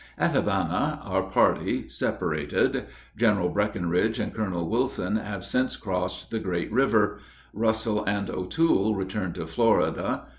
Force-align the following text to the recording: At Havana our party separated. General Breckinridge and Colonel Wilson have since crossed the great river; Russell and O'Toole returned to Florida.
At 0.17 0.31
Havana 0.31 0.99
our 1.05 1.21
party 1.29 1.87
separated. 1.87 2.87
General 3.15 3.49
Breckinridge 3.49 4.17
and 4.17 4.33
Colonel 4.33 4.67
Wilson 4.67 5.15
have 5.17 5.45
since 5.45 5.75
crossed 5.75 6.31
the 6.31 6.39
great 6.39 6.71
river; 6.71 7.19
Russell 7.53 8.03
and 8.05 8.27
O'Toole 8.27 8.95
returned 8.95 9.35
to 9.35 9.45
Florida. 9.45 10.23